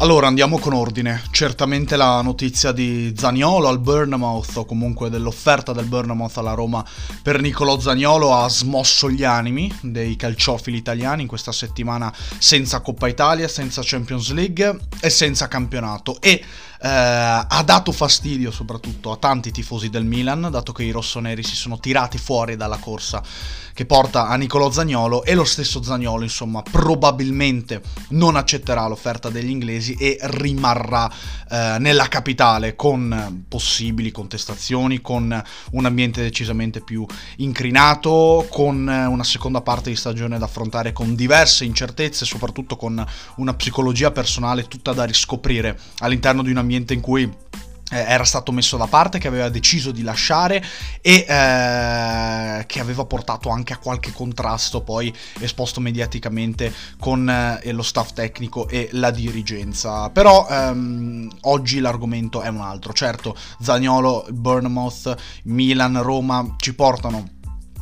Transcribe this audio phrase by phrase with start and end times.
[0.00, 1.24] Allora andiamo con ordine.
[1.30, 6.82] Certamente la notizia di Zaniolo al Bournemouth o comunque dell'offerta del Bournemouth alla Roma
[7.22, 13.08] per Nicolò Zaniolo ha smosso gli animi dei calciofili italiani in questa settimana senza Coppa
[13.08, 16.42] Italia, senza Champions League e senza campionato e
[16.82, 21.54] eh, ha dato fastidio soprattutto a tanti tifosi del Milan dato che i rossoneri si
[21.54, 23.22] sono tirati fuori dalla corsa
[23.74, 29.50] che porta a Nicolò Zagnolo e lo stesso Zagnolo insomma probabilmente non accetterà l'offerta degli
[29.50, 31.10] inglesi e rimarrà
[31.50, 39.60] eh, nella capitale con possibili contestazioni, con un ambiente decisamente più incrinato, con una seconda
[39.60, 43.04] parte di stagione da affrontare con diverse incertezze, soprattutto con
[43.36, 47.30] una psicologia personale tutta da riscoprire all'interno di un ambiente in cui
[47.90, 50.64] eh, era stato messo da parte, che aveva deciso di lasciare
[51.00, 57.82] e eh, che aveva portato anche a qualche contrasto poi esposto mediaticamente con eh, lo
[57.82, 60.08] staff tecnico e la dirigenza.
[60.10, 62.92] Però ehm, oggi l'argomento è un altro.
[62.92, 67.38] Certo, Zagnolo, Bournemouth, Milan, Roma ci portano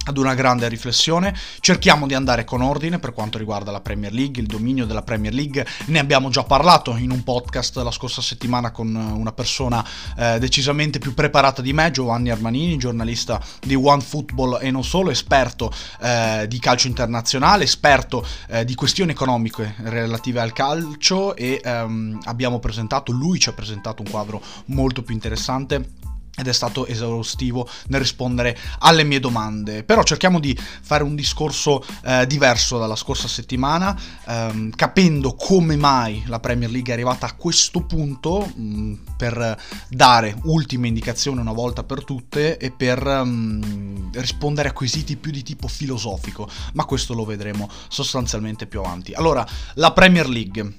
[0.09, 1.35] ad una grande riflessione.
[1.61, 5.33] Cerchiamo di andare con ordine per quanto riguarda la Premier League, il dominio della Premier
[5.33, 5.67] League.
[5.87, 9.85] Ne abbiamo già parlato in un podcast la scorsa settimana con una persona
[10.17, 15.11] eh, decisamente più preparata di me, Giovanni Armanini, giornalista di One Football e non solo,
[15.11, 15.71] esperto
[16.01, 22.59] eh, di calcio internazionale, esperto eh, di questioni economiche relative al calcio e ehm, abbiamo
[22.59, 25.98] presentato, lui ci ha presentato un quadro molto più interessante
[26.39, 29.83] ed è stato esaustivo nel rispondere alle mie domande.
[29.83, 36.23] Però cerchiamo di fare un discorso eh, diverso dalla scorsa settimana, ehm, capendo come mai
[36.27, 41.53] la Premier League è arrivata a questo punto, mh, mm, per dare ultime indicazioni una
[41.53, 46.85] volta per tutte e per mh, mm, rispondere a quesiti più di tipo filosofico, ma
[46.85, 49.13] questo lo vedremo sostanzialmente più avanti.
[49.13, 50.77] Allora, la Premier League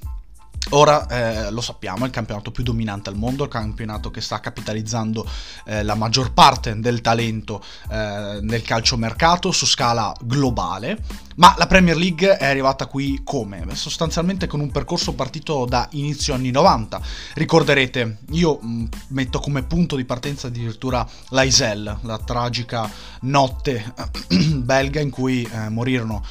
[0.72, 4.40] Ora eh, lo sappiamo, è il campionato più dominante al mondo, il campionato che sta
[4.40, 5.26] capitalizzando
[5.66, 11.00] eh, la maggior parte del talento eh, nel calciomercato su scala globale,
[11.38, 13.66] ma la Premier League è arrivata qui come?
[13.74, 17.02] Sostanzialmente con un percorso partito da inizio anni 90.
[17.34, 22.88] Ricorderete, io mm, metto come punto di partenza addirittura l'Aisel, la tragica
[23.22, 23.92] notte
[24.58, 26.24] belga in cui eh, morirono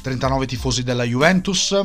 [0.00, 1.76] 39 tifosi della Juventus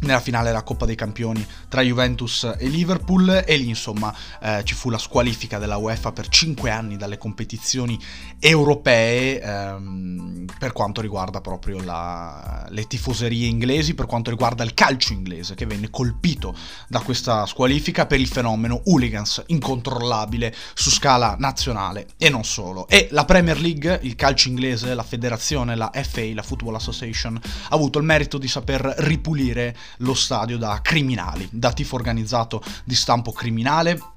[0.00, 4.74] nella finale della Coppa dei Campioni tra Juventus e Liverpool e lì insomma eh, ci
[4.74, 7.98] fu la squalifica della UEFA per 5 anni dalle competizioni
[8.38, 15.12] europee ehm, per quanto riguarda proprio la, le tifoserie inglesi, per quanto riguarda il calcio
[15.12, 16.54] inglese che venne colpito
[16.88, 22.86] da questa squalifica per il fenomeno hooligans incontrollabile su scala nazionale e non solo.
[22.88, 27.74] E la Premier League, il calcio inglese, la federazione, la FA, la Football Association, ha
[27.74, 33.32] avuto il merito di saper ripulire lo stadio da criminali, da tifo organizzato di stampo
[33.32, 34.16] criminale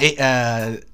[0.00, 0.86] e, eh,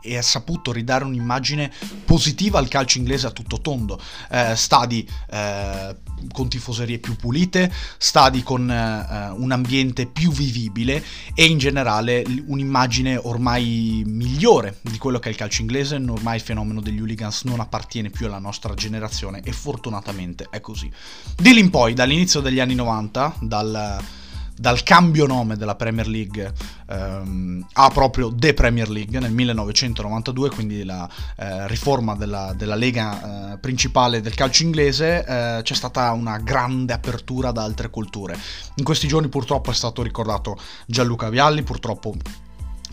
[0.00, 1.70] e, ha saputo ridare un'immagine
[2.04, 4.00] positiva al calcio inglese a tutto tondo.
[4.30, 5.96] Eh, stadi eh,
[6.32, 11.02] con tifoserie più pulite, stadi con eh, un ambiente più vivibile
[11.34, 15.96] e in generale un'immagine ormai migliore di quello che è il calcio inglese.
[15.96, 20.90] Ormai il fenomeno degli hooligans non appartiene più alla nostra generazione e fortunatamente è così.
[21.36, 24.20] Di lì in poi, dall'inizio degli anni 90, dal
[24.62, 26.52] dal cambio nome della Premier League
[26.88, 33.54] ehm, a proprio The Premier League nel 1992, quindi la eh, riforma della, della lega
[33.54, 38.38] eh, principale del calcio inglese, eh, c'è stata una grande apertura ad altre culture.
[38.76, 40.56] In questi giorni purtroppo è stato ricordato
[40.86, 42.14] Gianluca Vialli, purtroppo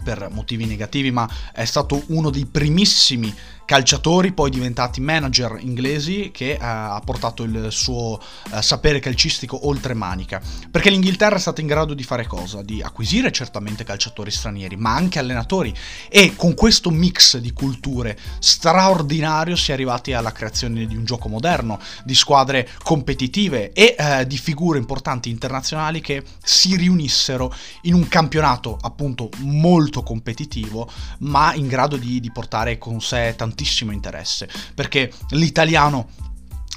[0.04, 3.32] per motivi negativi, ma è stato uno dei primissimi
[3.70, 8.20] calciatori, poi diventati manager inglesi, che eh, ha portato il suo
[8.52, 10.42] eh, sapere calcistico oltre manica.
[10.72, 12.64] Perché l'Inghilterra è stata in grado di fare cosa?
[12.64, 15.72] Di acquisire certamente calciatori stranieri, ma anche allenatori.
[16.10, 21.30] E con questo mix di culture straordinario si è arrivati alla creazione di un gioco
[21.30, 28.08] moderno, di squadre competitive e eh, di figure importanti internazionali che si riunissero in un
[28.08, 30.90] campionato appunto molto competitivo,
[31.20, 36.10] ma in grado di, di portare con sé tantissimi tantissimo interesse, perché l'italiano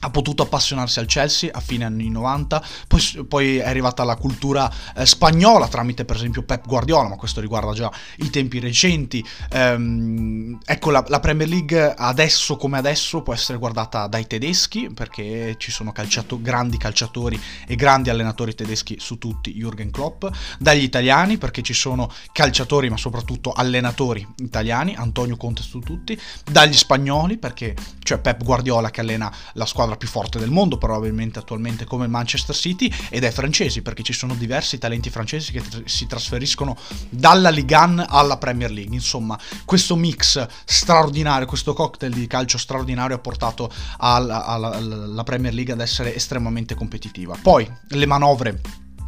[0.04, 4.70] ha potuto appassionarsi al Chelsea a fine anni 90, poi, poi è arrivata la cultura
[4.96, 9.25] eh, spagnola tramite per esempio Pep Guardiola, ma questo riguarda già i tempi recenti.
[9.50, 15.54] Ehm, ecco, la, la, Premier League adesso come adesso può essere guardata dai tedeschi, perché
[15.58, 20.25] ci sono calciato, grandi calciatori e grandi allenatori tedeschi su tutti, Jürgen Klopp,
[20.58, 26.20] dagli italiani, perché ci sono calciatori ma soprattutto allenatori italiani, Antonio Conte su tutti,
[26.50, 30.78] dagli spagnoli, perché c'è Pep Guardiola che allena la squadra squadra più forte del mondo
[30.78, 35.60] probabilmente attualmente come Manchester City ed è francesi perché ci sono diversi talenti francesi che
[35.60, 36.76] tr- si trasferiscono
[37.08, 38.94] dalla Ligue 1 alla Premier League.
[38.94, 45.52] Insomma, questo mix straordinario, questo cocktail di calcio straordinario ha portato alla, alla, alla Premier
[45.52, 47.36] League ad essere estremamente competitiva.
[47.40, 48.60] Poi le manovre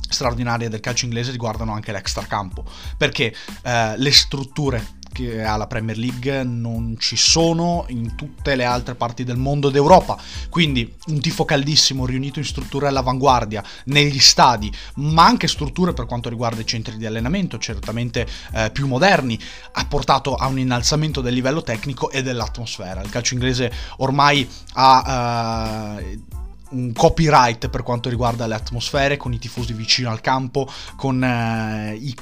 [0.09, 2.65] straordinarie del calcio inglese riguardano anche l'extracampo,
[2.97, 8.65] perché eh, le strutture che ha la Premier League non ci sono in tutte le
[8.65, 10.19] altre parti del mondo d'Europa.
[10.51, 16.29] Quindi un tifo caldissimo riunito in strutture all'avanguardia, negli stadi, ma anche strutture per quanto
[16.29, 19.39] riguarda i centri di allenamento, certamente eh, più moderni,
[19.73, 23.01] ha portato a un innalzamento del livello tecnico e dell'atmosfera.
[23.01, 25.97] Il calcio inglese ormai ha...
[26.01, 26.43] Eh,
[26.75, 31.95] un copyright per quanto riguarda le atmosfere, con i tifosi vicino al campo, con eh,
[31.95, 32.15] i,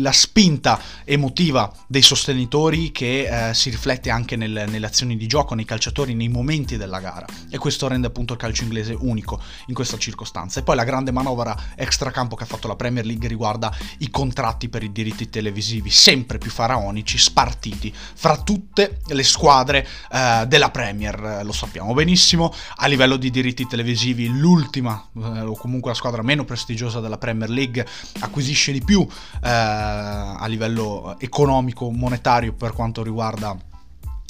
[0.00, 5.54] la spinta emotiva dei sostenitori che eh, si riflette anche nel, nelle azioni di gioco,
[5.54, 7.26] nei calciatori, nei momenti della gara.
[7.48, 10.60] E questo rende appunto il calcio inglese unico in questa circostanza.
[10.60, 14.68] E poi la grande manovra extracampo che ha fatto la Premier League riguarda i contratti
[14.68, 21.40] per i diritti televisivi, sempre più faraonici, spartiti fra tutte le squadre eh, della Premier.
[21.44, 26.22] Lo sappiamo benissimo, a livello di diritti televisivi televisivi l'ultima eh, o comunque la squadra
[26.22, 27.86] meno prestigiosa della Premier League
[28.20, 33.56] acquisisce di più eh, a livello economico monetario per quanto riguarda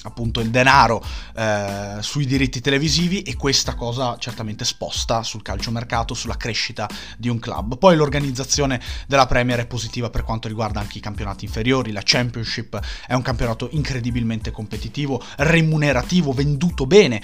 [0.05, 1.01] appunto il denaro
[1.37, 7.39] eh, sui diritti televisivi e questa cosa certamente sposta sul calciomercato, sulla crescita di un
[7.39, 7.79] club.
[7.79, 12.81] Poi l'organizzazione della Premier è positiva per quanto riguarda anche i campionati inferiori, la Championship
[13.07, 17.23] è un campionato incredibilmente competitivo, remunerativo, venduto bene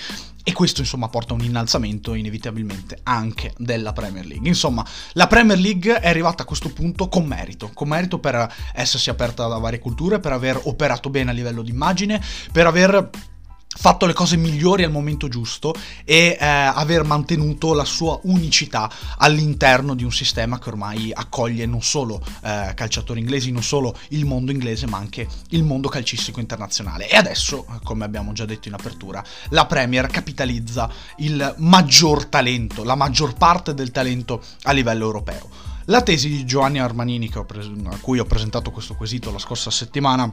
[0.48, 4.48] e questo insomma porta a un innalzamento inevitabilmente anche della Premier League.
[4.48, 9.10] Insomma, la Premier League è arrivata a questo punto con merito, con merito per essersi
[9.10, 12.18] aperta da varie culture, per aver operato bene a livello di immagine,
[12.50, 13.10] per aver
[13.80, 15.72] fatto le cose migliori al momento giusto
[16.04, 21.80] e eh, aver mantenuto la sua unicità all'interno di un sistema che ormai accoglie non
[21.80, 27.08] solo eh, calciatori inglesi, non solo il mondo inglese, ma anche il mondo calcistico internazionale.
[27.08, 32.96] E adesso, come abbiamo già detto in apertura, la Premier capitalizza il maggior talento, la
[32.96, 35.48] maggior parte del talento a livello europeo.
[35.84, 40.30] La tesi di Giovanni Armanini, pres- a cui ho presentato questo quesito la scorsa settimana,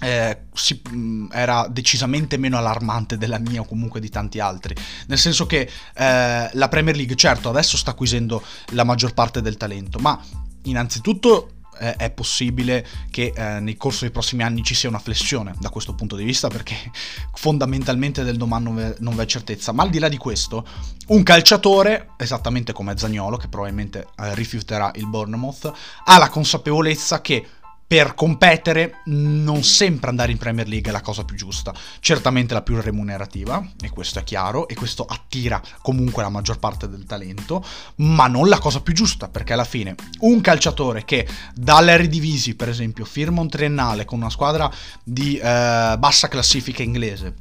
[0.00, 4.74] eh, si, mm, era decisamente meno allarmante della mia o comunque di tanti altri.
[5.06, 9.56] Nel senso che eh, la Premier League, certo, adesso sta acquisendo la maggior parte del
[9.56, 10.20] talento, ma
[10.62, 15.54] innanzitutto eh, è possibile che eh, nel corso dei prossimi anni ci sia una flessione
[15.58, 16.76] da questo punto di vista perché
[17.34, 20.66] fondamentalmente del domani non non v'è certezza ma al di là di questo
[21.08, 25.72] un calciatore esattamente come Zagnolo che probabilmente eh, rifiuterà il Bournemouth
[26.04, 27.46] ha la consapevolezza che
[27.90, 32.62] per competere non sempre andare in Premier League è la cosa più giusta, certamente la
[32.62, 37.64] più remunerativa, e questo è chiaro, e questo attira comunque la maggior parte del talento,
[37.96, 43.04] ma non la cosa più giusta, perché alla fine un calciatore che dall'Eredivisie, per esempio,
[43.04, 44.70] firma un triennale con una squadra
[45.02, 47.34] di eh, bassa classifica inglese,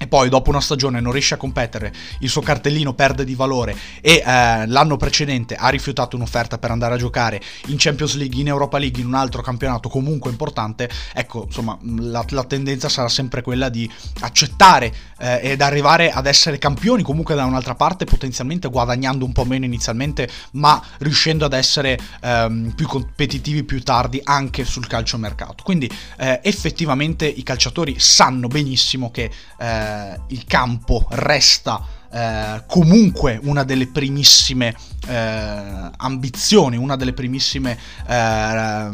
[0.00, 3.76] e poi dopo una stagione non riesce a competere, il suo cartellino perde di valore
[4.00, 8.46] e eh, l'anno precedente ha rifiutato un'offerta per andare a giocare in Champions League, in
[8.46, 13.42] Europa League, in un altro campionato comunque importante, ecco, insomma, la, la tendenza sarà sempre
[13.42, 13.90] quella di
[14.20, 19.44] accettare eh, ed arrivare ad essere campioni comunque da un'altra parte, potenzialmente guadagnando un po'
[19.44, 25.62] meno inizialmente, ma riuscendo ad essere ehm, più competitivi più tardi anche sul calciomercato.
[25.62, 33.38] Quindi eh, effettivamente i calciatori sanno benissimo che eh, eh, il campo resta eh, comunque
[33.44, 34.74] una delle primissime
[35.06, 38.90] eh, ambizioni, una delle primissime eh,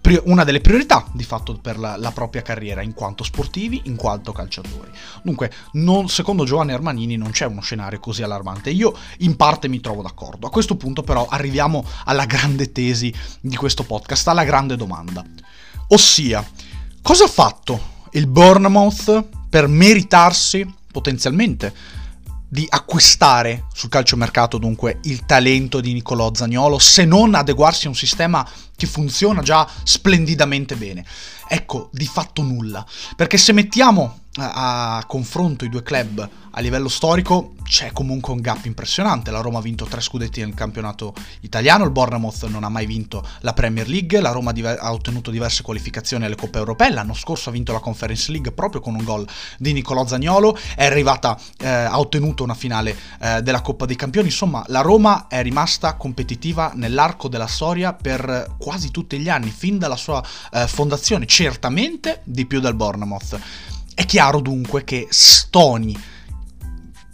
[0.00, 3.94] pri- una delle priorità di fatto per la, la, propria carriera in quanto sportivi, in
[3.94, 4.90] quanto calciatori.
[5.22, 8.70] Dunque, non, secondo Giovanni Armanini non c'è uno scenario così allarmante.
[8.70, 10.48] Io in parte mi trovo d'accordo.
[10.48, 15.24] A questo punto però arriviamo alla grande tesi di questo podcast, alla grande domanda.
[15.88, 16.44] Ossia,
[17.02, 21.72] cosa ha fatto il Bournemouth per meritarsi potenzialmente
[22.50, 27.94] di acquistare sul calciomercato dunque il talento di Nicolò Zagnolo se non adeguarsi a un
[27.94, 31.04] sistema che funziona già splendidamente bene.
[31.48, 32.86] Ecco, di fatto nulla,
[33.16, 38.64] perché se mettiamo a, confronto i due club a livello storico c'è comunque un gap
[38.64, 39.30] impressionante.
[39.30, 43.24] La Roma ha vinto tre scudetti nel campionato italiano, il Bournemouth non ha mai vinto
[43.40, 47.52] la Premier League, la Roma ha ottenuto diverse qualificazioni alle Coppe Europee, l'anno scorso ha
[47.52, 49.26] vinto la Conference League proprio con un gol
[49.58, 54.28] di Nicolò Zagnolo, è arrivata, eh, ha ottenuto una finale eh, della Coppa dei Campioni,
[54.28, 59.78] insomma la Roma è rimasta competitiva nell'arco della storia per quasi tutti gli anni, fin
[59.78, 63.38] dalla sua eh, fondazione, certamente di più del Bournemouth.
[63.98, 66.00] È chiaro dunque che stoni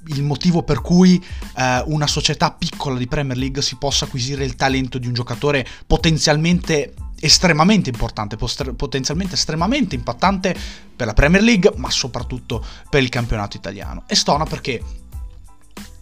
[0.09, 1.17] il motivo per cui
[1.57, 5.67] eh, una società piccola di Premier League si possa acquisire il talento di un giocatore
[5.87, 10.55] potenzialmente estremamente importante, potenzialmente estremamente impattante
[10.95, 14.05] per la Premier League, ma soprattutto per il campionato italiano.
[14.07, 14.83] E stona perché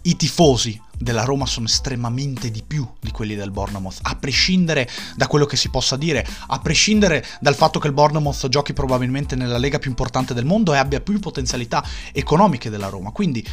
[0.01, 5.27] i tifosi della Roma sono estremamente di più di quelli del Bournemouth, a prescindere da
[5.27, 9.57] quello che si possa dire, a prescindere dal fatto che il Bournemouth giochi probabilmente nella
[9.57, 13.11] lega più importante del mondo e abbia più potenzialità economiche della Roma.
[13.11, 13.45] Quindi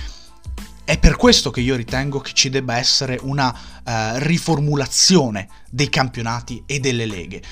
[0.85, 6.65] è per questo che io ritengo che ci debba essere una uh, riformulazione dei campionati
[6.67, 7.43] e delle leghe.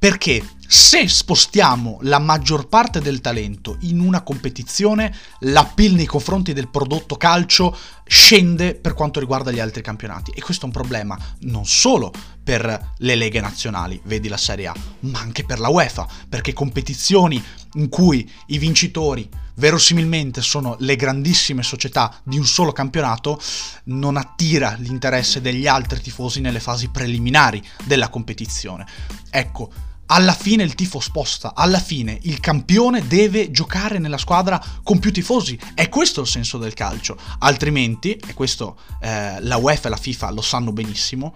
[0.00, 6.70] Perché se spostiamo la maggior parte del talento in una competizione, l'appeal nei confronti del
[6.70, 7.76] prodotto calcio
[8.06, 10.30] scende per quanto riguarda gli altri campionati.
[10.30, 12.10] E questo è un problema non solo
[12.42, 17.44] per le leghe nazionali, vedi la Serie A, ma anche per la UEFA, perché competizioni
[17.74, 23.38] in cui i vincitori verosimilmente sono le grandissime società di un solo campionato,
[23.84, 28.86] non attira l'interesse degli altri tifosi nelle fasi preliminari della competizione.
[29.28, 29.70] Ecco,
[30.12, 35.12] alla fine il tifo sposta, alla fine il campione deve giocare nella squadra con più
[35.12, 35.58] tifosi.
[35.74, 37.16] È questo il senso del calcio.
[37.38, 41.34] Altrimenti, e questo eh, la UEFA e la FIFA lo sanno benissimo,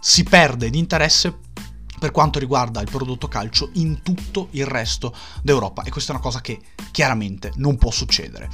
[0.00, 1.36] si perde di interesse
[1.98, 6.24] per quanto riguarda il prodotto calcio in tutto il resto d'Europa e questa è una
[6.24, 6.60] cosa che
[6.90, 8.48] chiaramente non può succedere.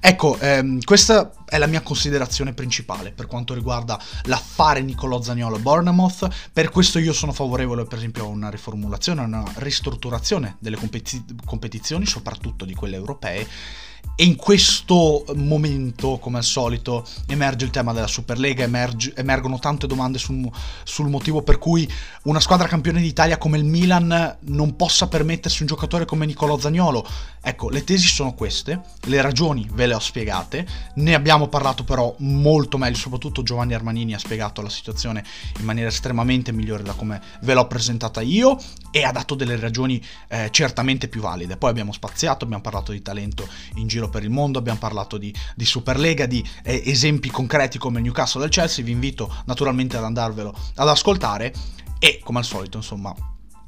[0.00, 6.28] Ecco, ehm, questa è la mia considerazione principale per quanto riguarda l'affare Nicolò Zagnolo Bournemouth.
[6.52, 11.24] Per questo io sono favorevole, per esempio, a una riformulazione, a una ristrutturazione delle competi-
[11.44, 13.46] competizioni, soprattutto di quelle europee
[14.18, 19.86] e in questo momento, come al solito, emerge il tema della Superlega, emerge, emergono tante
[19.86, 20.50] domande sul,
[20.84, 21.86] sul, motivo per cui
[22.22, 27.06] una squadra campione d'Italia come il Milan non possa permettersi un giocatore come Nicolò Zagnolo.
[27.42, 32.14] Ecco, le tesi sono queste, le ragioni ve le ho spiegate, ne abbiamo parlato però
[32.18, 35.24] molto meglio, soprattutto Giovanni Armanini ha spiegato la situazione
[35.58, 38.58] in maniera estremamente migliore da come ve l'ho presentata io
[38.90, 41.56] e ha dato delle ragioni eh, certamente più valide.
[41.56, 45.32] Poi abbiamo spaziato, abbiamo parlato di talento in giro per il mondo, abbiamo parlato di,
[45.54, 50.04] di Superlega, di eh, esempi concreti come il Newcastle del Chelsea, vi invito naturalmente ad
[50.04, 51.52] andarvelo ad ascoltare
[51.98, 53.14] e come al solito insomma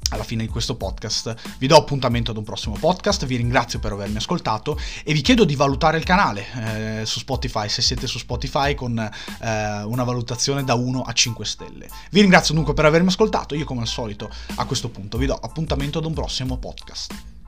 [0.09, 1.35] alla fine di questo podcast.
[1.57, 5.45] Vi do appuntamento ad un prossimo podcast, vi ringrazio per avermi ascoltato e vi chiedo
[5.45, 10.63] di valutare il canale eh, su Spotify, se siete su Spotify, con eh, una valutazione
[10.63, 11.89] da 1 a 5 stelle.
[12.11, 15.35] Vi ringrazio dunque per avermi ascoltato, io come al solito a questo punto vi do
[15.35, 17.38] appuntamento ad un prossimo podcast.